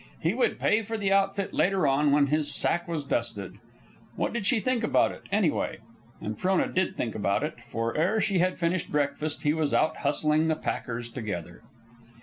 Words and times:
He 0.19 0.33
would 0.33 0.57
pay 0.59 0.81
for 0.81 0.97
the 0.97 1.13
outfit 1.13 1.53
later 1.53 1.85
on 1.85 2.11
when 2.11 2.25
his 2.25 2.51
sack 2.51 2.87
was 2.87 3.03
dusted. 3.03 3.59
What 4.15 4.33
did 4.33 4.47
she 4.47 4.59
think 4.59 4.83
about 4.83 5.11
it, 5.11 5.21
anyway? 5.31 5.77
And 6.19 6.39
Frona 6.39 6.69
did 6.69 6.97
think 6.97 7.13
about 7.13 7.43
it, 7.43 7.63
for 7.65 7.95
ere 7.95 8.19
she 8.19 8.39
had 8.39 8.57
finished 8.57 8.91
breakfast 8.91 9.43
he 9.43 9.53
was 9.53 9.75
out 9.75 9.97
hustling 9.97 10.47
the 10.47 10.55
packers 10.55 11.07
together. 11.07 11.61